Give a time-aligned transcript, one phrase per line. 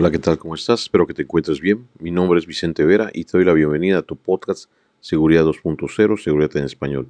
[0.00, 0.38] Hola, ¿qué tal?
[0.38, 0.82] ¿Cómo estás?
[0.82, 1.88] Espero que te encuentres bien.
[1.98, 6.22] Mi nombre es Vicente Vera y te doy la bienvenida a tu podcast Seguridad 2.0,
[6.22, 7.08] Seguridad en Español.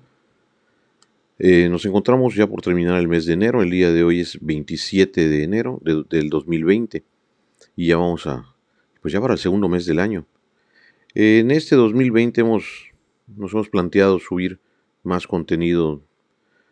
[1.39, 3.63] Eh, nos encontramos ya por terminar el mes de enero.
[3.63, 7.05] El día de hoy es 27 de enero del 2020
[7.77, 8.55] y ya vamos a,
[9.03, 10.25] pues ya para el segundo mes del año.
[11.15, 12.65] en este 2020 hemos,
[13.27, 14.61] nos hemos planteado subir
[15.03, 16.01] más contenido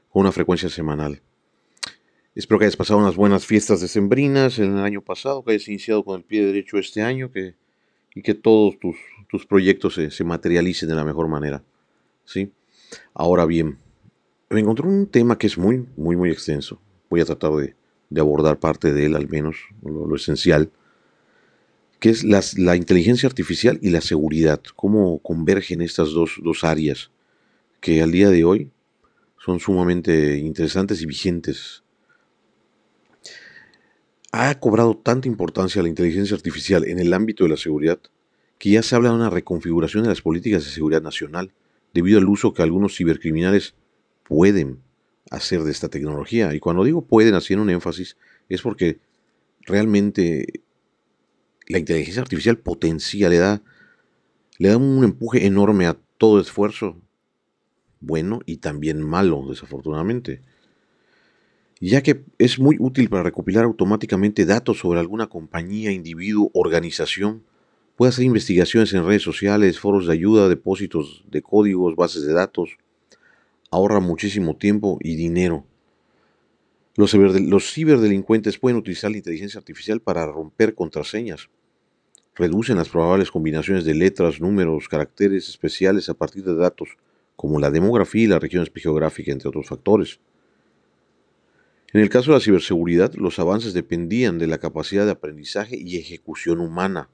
[0.09, 1.21] con una frecuencia semanal.
[2.37, 6.05] Espero que hayas pasado unas buenas fiestas decembrinas en el año pasado, que hayas iniciado
[6.05, 7.55] con el pie derecho este año que,
[8.15, 8.95] y que todos tus,
[9.27, 11.65] tus proyectos se, se, materialicen de la mejor manera.
[12.27, 12.53] ¿sí?
[13.15, 13.79] Ahora bien,
[14.51, 16.79] me encontré un tema que es muy, muy, muy extenso.
[17.09, 17.75] Voy a tratar de,
[18.11, 20.71] de abordar parte de él, al menos lo, lo esencial,
[22.01, 24.61] que es las, la inteligencia artificial y la seguridad.
[24.77, 27.11] Cómo convergen estas dos, dos áreas
[27.81, 28.71] que al día de hoy
[29.39, 31.83] son sumamente interesantes y vigentes
[34.37, 37.99] ha cobrado tanta importancia la inteligencia artificial en el ámbito de la seguridad
[38.59, 41.53] que ya se habla de una reconfiguración de las políticas de seguridad nacional
[41.95, 43.75] debido al uso que algunos cibercriminales
[44.25, 44.81] pueden
[45.31, 46.55] hacer de esta tecnología.
[46.55, 48.17] Y cuando digo pueden, hacer un énfasis,
[48.49, 48.99] es porque
[49.63, 50.47] realmente
[51.69, 53.63] la inteligencia artificial potencia, le da,
[54.59, 57.01] le da un empuje enorme a todo esfuerzo,
[58.01, 60.43] bueno y también malo, desafortunadamente
[61.81, 67.43] ya que es muy útil para recopilar automáticamente datos sobre alguna compañía, individuo, organización.
[67.97, 72.79] Puede hacer investigaciones en redes sociales, foros de ayuda, depósitos de códigos, bases de datos.
[73.71, 75.65] Ahorra muchísimo tiempo y dinero.
[76.97, 81.51] Los, los ciberdelincuentes pueden utilizar la inteligencia artificial para romper contraseñas.
[82.35, 86.97] Reducen las probables combinaciones de letras, números, caracteres especiales a partir de datos
[87.35, 90.21] como la demografía y la región geográfica, entre otros factores.
[91.97, 95.97] En el caso de la ciberseguridad, los avances dependían de la capacidad de aprendizaje y
[95.97, 97.09] ejecución humana,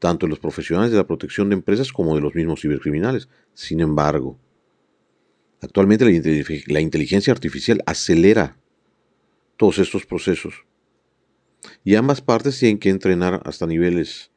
[0.00, 3.28] tanto de los profesionales de la protección de empresas como de los mismos cibercriminales.
[3.54, 4.40] Sin embargo,
[5.60, 6.04] actualmente
[6.66, 8.58] la, inteligencia artificial acelera
[9.56, 10.64] todos estos procesos
[11.84, 14.32] y ambas partes tienen que entrenar hasta niveles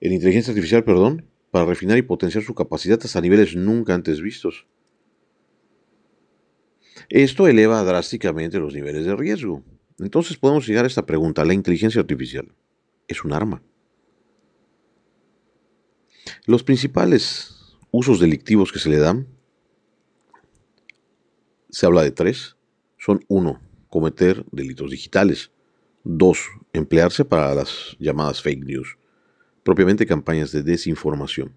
[0.00, 4.66] en inteligencia artificial, perdón, para refinar y potenciar su capacidad hasta niveles nunca antes vistos.
[7.10, 9.64] Esto eleva drásticamente los niveles de riesgo.
[9.98, 11.44] Entonces podemos llegar a esta pregunta.
[11.44, 12.54] ¿La inteligencia artificial
[13.08, 13.62] es un arma?
[16.46, 19.26] Los principales usos delictivos que se le dan,
[21.68, 22.56] se habla de tres,
[22.96, 25.50] son uno, cometer delitos digitales.
[26.04, 26.38] Dos,
[26.72, 28.96] emplearse para las llamadas fake news,
[29.64, 31.52] propiamente campañas de desinformación.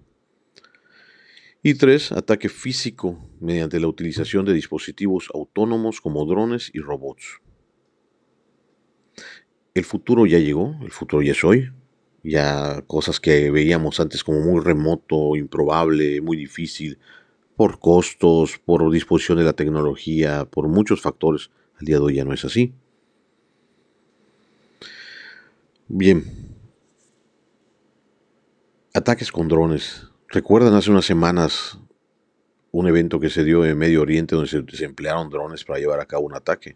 [1.66, 7.40] Y tres, ataque físico mediante la utilización de dispositivos autónomos como drones y robots.
[9.74, 11.72] El futuro ya llegó, el futuro ya es hoy.
[12.22, 17.00] Ya cosas que veíamos antes como muy remoto, improbable, muy difícil,
[17.56, 22.26] por costos, por disposición de la tecnología, por muchos factores, al día de hoy ya
[22.26, 22.74] no es así.
[25.88, 26.26] Bien.
[28.94, 31.78] Ataques con drones ¿Recuerdan hace unas semanas
[32.72, 36.08] un evento que se dio en Medio Oriente donde se, emplearon drones para llevar a
[36.08, 36.76] cabo un ataque?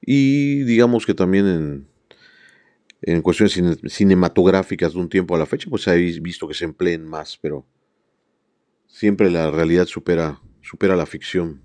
[0.00, 1.88] Y digamos que también en,
[3.02, 7.04] en cuestiones cinematográficas de un tiempo a la fecha, pues habéis visto que se empleen
[7.04, 7.66] más, pero
[8.86, 11.60] siempre la realidad supera, supera la ficción.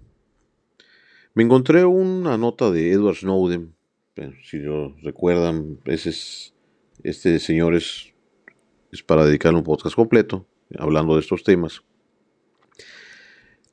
[1.35, 3.75] Me encontré una nota de Edward Snowden,
[4.43, 6.55] si lo recuerdan, ese es,
[7.03, 8.11] este señor es
[8.91, 11.81] es para dedicarle un podcast completo hablando de estos temas.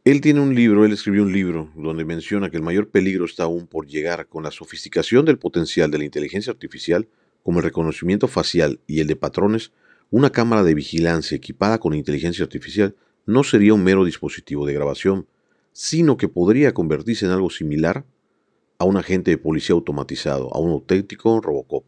[0.05, 3.45] Él tiene un libro, él escribió un libro donde menciona que el mayor peligro está
[3.45, 7.09] aún por llegar con la sofisticación del potencial de la inteligencia artificial,
[7.43, 9.73] como el reconocimiento facial y el de patrones,
[10.11, 12.95] una cámara de vigilancia equipada con inteligencia artificial
[13.25, 15.27] no sería un mero dispositivo de grabación,
[15.73, 18.05] sino que podría convertirse en algo similar
[18.79, 21.85] a un agente de policía automatizado, a un auténtico Robocop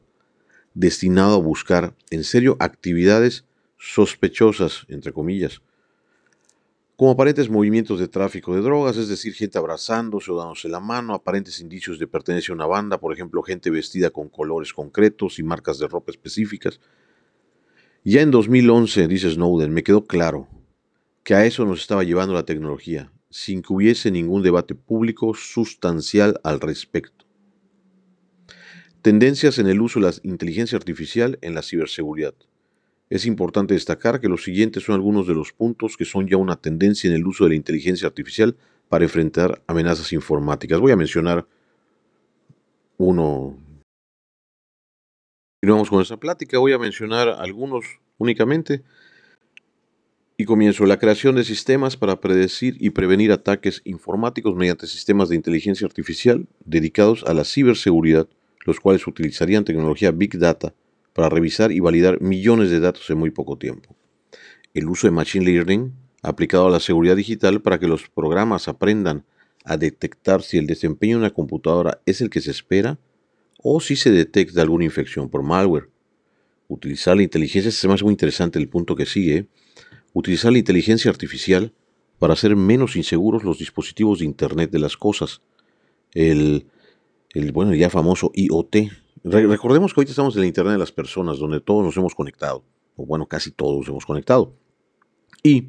[0.79, 3.45] destinado a buscar en serio actividades
[3.79, 5.61] sospechosas, entre comillas,
[6.95, 11.15] como aparentes movimientos de tráfico de drogas, es decir, gente abrazándose o dándose la mano,
[11.15, 15.43] aparentes indicios de pertenencia a una banda, por ejemplo, gente vestida con colores concretos y
[15.43, 16.81] marcas de ropa específicas.
[18.05, 20.49] Ya en 2011, dice Snowden, me quedó claro
[21.25, 26.41] que a eso nos estaba llevando la tecnología, sin que hubiese ningún debate público sustancial
[26.45, 27.28] al respecto.
[29.09, 32.35] Tendencias en el uso de la inteligencia artificial en la ciberseguridad.
[33.09, 36.57] Es importante destacar que los siguientes son algunos de los puntos que son ya una
[36.57, 38.55] tendencia en el uso de la inteligencia artificial
[38.91, 40.79] para enfrentar amenazas informáticas.
[40.79, 41.47] Voy a mencionar
[42.99, 43.57] uno
[45.63, 46.59] Continuamos con esta plática.
[46.59, 47.87] Voy a mencionar algunos
[48.19, 48.83] únicamente.
[50.37, 55.37] Y comienzo la creación de sistemas para predecir y prevenir ataques informáticos mediante sistemas de
[55.37, 58.29] inteligencia artificial dedicados a la ciberseguridad,
[58.69, 60.75] los cuales utilizarían tecnología Big Data
[61.15, 63.97] para revisar y validar millones de datos en muy poco tiempo.
[64.75, 65.93] El uso de Machine Learning
[66.23, 69.25] aplicado a la seguridad digital para que los programas aprendan
[69.65, 72.99] a detectar si el desempeño de una computadora es el que se espera
[73.59, 75.89] o si se detecta alguna infección por malware.
[76.69, 79.47] Utilizar la inteligencia, es más muy interesante el punto que sigue,
[80.13, 81.73] utilizar la inteligencia artificial
[82.19, 85.41] para hacer menos inseguros los dispositivos de Internet de las cosas.
[86.13, 86.67] El,
[87.35, 88.77] el bueno, ya famoso IoT.
[89.25, 92.65] recordemos que ahorita estamos en la Internet de las personas, donde todos nos hemos conectado,
[92.97, 94.55] o bueno, casi todos hemos conectado.
[95.43, 95.69] Y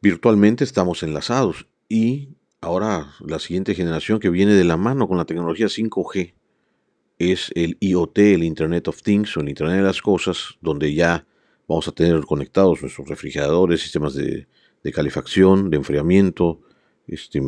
[0.00, 1.66] virtualmente estamos enlazados.
[1.88, 2.30] Y
[2.60, 6.34] ahora la siguiente generación que viene de la mano con la tecnología 5G
[7.18, 11.26] es el IoT, el Internet of Things o el Internet de las Cosas, donde ya
[11.66, 14.46] Vamos a tener conectados nuestros refrigeradores, sistemas de,
[14.92, 16.60] calefacción, de enfriamiento,
[17.06, 17.40] este,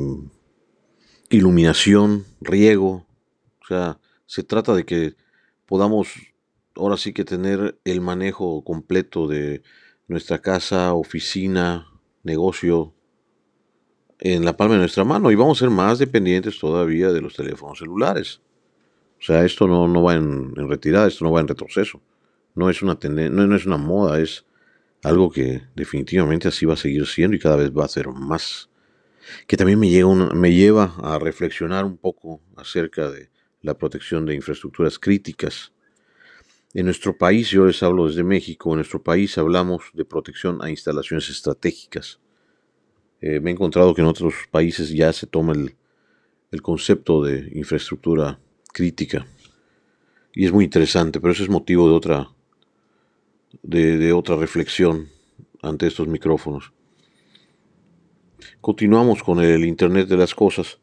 [1.30, 3.06] iluminación, riego.
[3.62, 5.14] O sea, se trata de que
[5.66, 6.08] podamos
[6.74, 9.62] ahora sí que tener el manejo completo de
[10.08, 11.86] nuestra casa, oficina,
[12.22, 12.94] negocio
[14.18, 17.34] en la palma de nuestra mano y vamos a ser más dependientes todavía de los
[17.34, 18.40] teléfonos celulares.
[19.18, 22.00] O sea, esto no, no va en retirada, esto no va en retroceso
[22.56, 22.98] no es una
[23.30, 24.44] no, es una moda, es
[25.04, 28.68] algo que definitivamente así va a seguir siendo y cada vez va a ser más.
[29.46, 29.88] Que también me,
[30.34, 33.30] me lleva a reflexionar un poco acerca de
[33.62, 35.72] la protección de infraestructuras críticas.
[36.74, 40.70] En nuestro país, yo les hablo desde México, en nuestro país hablamos de protección a
[40.70, 42.20] instalaciones estratégicas.
[43.20, 45.74] Eh, me he encontrado que en otros países ya se toma el,
[46.50, 48.38] el concepto de infraestructura
[48.72, 49.26] crítica.
[50.34, 52.28] Y es muy interesante, pero eso es motivo de otra,
[53.62, 55.08] de, otra reflexión
[55.62, 56.72] ante estos micrófonos.
[58.60, 60.78] Continuamos con el Internet de las Cosas.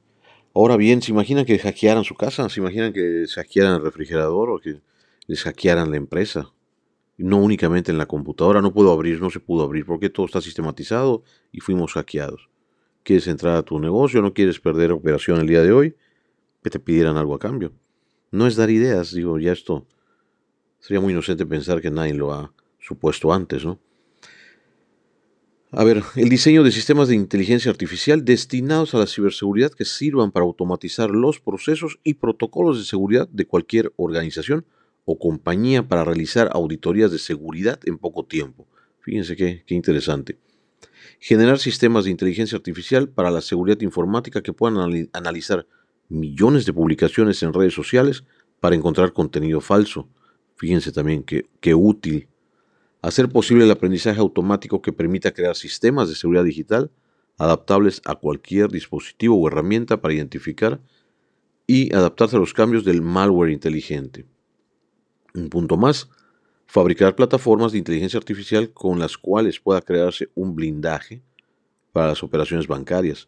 [0.54, 2.48] Ahora bien, ¿se imaginan que hackearan su casa?
[2.50, 4.82] ¿Se imaginan que hackearan el refrigerador o que
[5.28, 6.54] les hackearan la empresa?
[7.18, 10.42] No únicamente en la computadora, no puedo abrir, no se pudo abrir, porque todo está
[10.42, 12.50] sistematizado y fuimos hackeados.
[13.04, 14.22] ¿Quieres entrar a tu negocio?
[14.22, 15.96] ¿No quieres perder operación el día de hoy?
[16.64, 17.74] Que te pidieran algo a cambio.
[18.32, 19.86] No es dar ideas, digo, ya esto.
[20.80, 23.80] Sería muy inocente pensar que nadie lo ha supuesto antes, ¿no?
[25.76, 30.32] A ver, el diseño de sistemas de inteligencia artificial destinados a la ciberseguridad que sirvan
[30.32, 34.68] para automatizar los procesos y protocolos de seguridad de cualquier organización
[35.04, 38.68] o compañía para realizar auditorías de seguridad en poco tiempo.
[39.00, 40.38] Fíjense qué, qué interesante.
[41.20, 45.66] Generar sistemas de inteligencia artificial para la seguridad informática que puedan analizar
[46.08, 48.24] millones de publicaciones en redes sociales
[48.60, 50.08] para encontrar contenido falso.
[50.56, 52.28] Fíjense también qué, qué útil
[53.04, 56.90] hacer posible el aprendizaje automático que permita crear sistemas de seguridad digital
[57.38, 60.80] adaptables a cualquier dispositivo o herramienta para identificar
[61.68, 64.26] y adaptarse a los cambios del malware inteligente.
[65.36, 66.10] Un punto más,
[66.66, 71.22] fabricar plataformas de inteligencia artificial con las cuales pueda crearse un blindaje
[71.92, 73.28] para las operaciones bancarias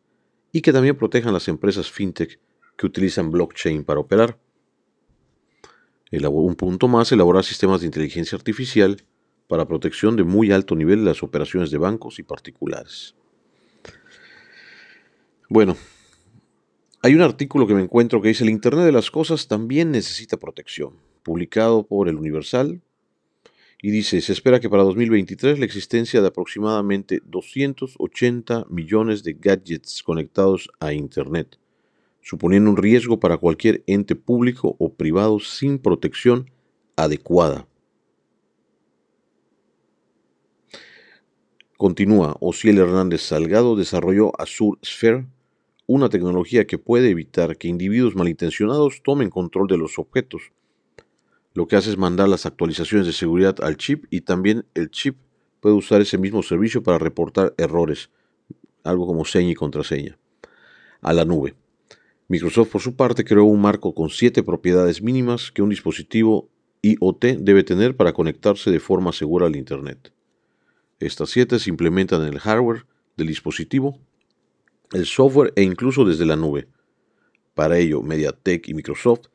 [0.53, 2.39] y que también protejan las empresas fintech
[2.77, 4.39] que utilizan blockchain para operar.
[6.11, 9.03] Un punto más, elaborar sistemas de inteligencia artificial
[9.47, 13.15] para protección de muy alto nivel de las operaciones de bancos y particulares.
[15.49, 15.77] Bueno,
[17.01, 20.37] hay un artículo que me encuentro que dice el Internet de las Cosas también necesita
[20.37, 22.81] protección, publicado por el Universal,
[23.81, 30.01] y dice, se espera que para 2023 la existencia de aproximadamente 280 millones de gadgets
[30.01, 31.59] conectados a Internet,
[32.21, 36.49] suponiendo un riesgo para cualquier ente público o privado sin protección
[36.95, 37.67] adecuada.
[41.77, 45.25] Continúa, Ociel Hernández Salgado desarrolló Azure Sphere,
[45.87, 50.53] una tecnología que puede evitar que individuos malintencionados tomen control de los objetos.
[51.53, 55.17] Lo que hace es mandar las actualizaciones de seguridad al chip y también el chip
[55.59, 58.09] puede usar ese mismo servicio para reportar errores,
[58.85, 60.17] algo como seña y contraseña,
[61.01, 61.55] a la nube.
[62.29, 66.47] Microsoft por su parte creó un marco con siete propiedades mínimas que un dispositivo
[66.81, 70.14] IoT debe tener para conectarse de forma segura al Internet.
[70.99, 72.85] Estas siete se implementan en el hardware
[73.17, 73.99] del dispositivo,
[74.93, 76.67] el software e incluso desde la nube.
[77.53, 79.27] Para ello, MediaTek y Microsoft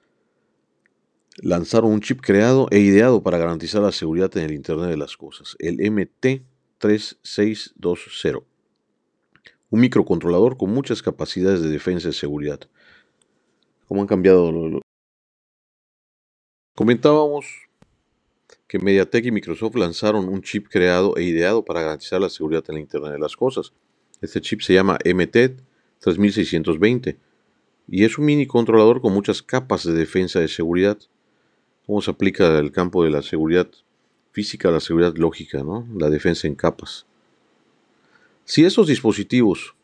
[1.36, 5.16] lanzaron un chip creado e ideado para garantizar la seguridad en el Internet de las
[5.16, 8.44] Cosas, el MT3620,
[9.70, 12.60] un microcontrolador con muchas capacidades de defensa y seguridad.
[13.86, 14.80] ¿Cómo han cambiado
[16.74, 17.69] Comentábamos
[18.70, 22.76] que MediaTek y Microsoft lanzaron un chip creado e ideado para garantizar la seguridad en
[22.76, 23.72] la Internet de las Cosas.
[24.20, 25.56] Este chip se llama MTED
[25.98, 27.18] 3620
[27.88, 30.96] y es un mini controlador con muchas capas de defensa de seguridad.
[31.84, 33.68] ¿Cómo se aplica el campo de la seguridad
[34.30, 35.84] física a la seguridad lógica, ¿no?
[35.96, 37.06] la defensa en capas?
[38.44, 39.74] Si esos dispositivos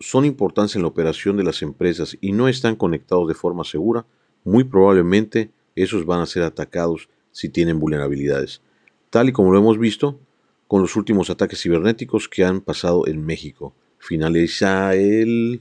[0.00, 4.04] son importantes en la operación de las empresas y no están conectados de forma segura,
[4.42, 8.62] muy probablemente esos van a ser atacados si tienen vulnerabilidades,
[9.10, 10.18] tal y como lo hemos visto
[10.68, 13.74] con los últimos ataques cibernéticos que han pasado en México.
[13.98, 15.60] Finaliza el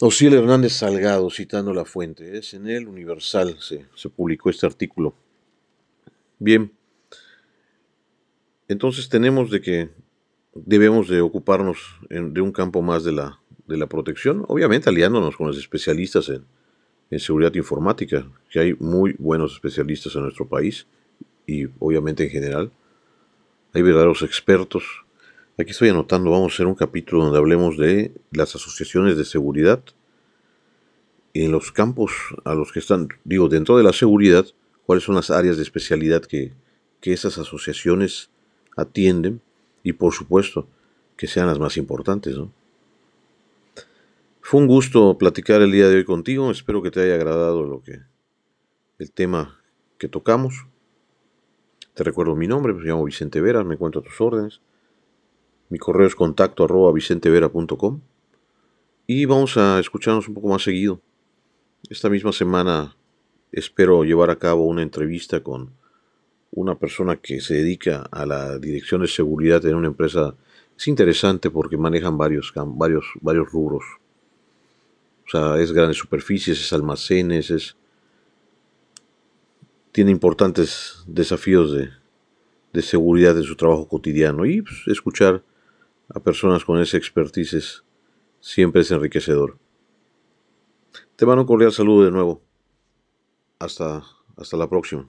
[0.00, 2.36] Osiel Hernández Salgado, citando la fuente.
[2.36, 5.14] Es en el Universal, se, se publicó este artículo.
[6.38, 6.70] Bien,
[8.68, 9.88] entonces tenemos de que
[10.54, 11.78] debemos de ocuparnos
[12.10, 16.44] de un campo más de la, de la protección, obviamente aliándonos con los especialistas en,
[17.10, 20.86] en seguridad informática, que hay muy buenos especialistas en nuestro país
[21.46, 22.70] y obviamente en general.
[23.72, 24.84] Hay verdaderos expertos.
[25.58, 29.82] Aquí estoy anotando, vamos a hacer un capítulo donde hablemos de las asociaciones de seguridad
[31.34, 32.12] en los campos
[32.44, 34.46] a los que están, digo, dentro de la seguridad,
[34.86, 36.52] cuáles son las áreas de especialidad que,
[37.00, 38.30] que esas asociaciones
[38.76, 39.40] atienden
[39.82, 40.66] y por supuesto
[41.16, 42.52] que sean las más importantes, ¿no?
[44.50, 46.50] Fue un gusto platicar el día de hoy contigo.
[46.50, 48.00] Espero que te haya agradado lo que
[48.98, 49.60] el tema
[49.96, 50.66] que tocamos.
[51.94, 54.60] Te recuerdo mi nombre, me llamo Vicente Vera, me encuentro a tus órdenes.
[55.68, 58.00] Mi correo es contacto arroba vicentevera.com
[59.06, 61.00] y vamos a escucharnos un poco más seguido.
[61.88, 62.96] Esta misma semana
[63.52, 65.70] espero llevar a cabo una entrevista con
[66.50, 70.34] una persona que se dedica a la dirección de seguridad en una empresa.
[70.76, 73.84] Es interesante porque manejan varios, varios, varios rubros.
[75.30, 77.76] O sea, es grandes superficies, es almacenes, es...
[79.92, 81.90] Tiene importantes desafíos de,
[82.72, 85.44] de seguridad en su trabajo cotidiano y pues, escuchar
[86.08, 87.84] a personas con esa expertise
[88.40, 89.56] siempre es enriquecedor.
[91.14, 92.42] Te mando un cordial saludo de nuevo.
[93.60, 94.02] Hasta,
[94.36, 95.06] hasta la próxima.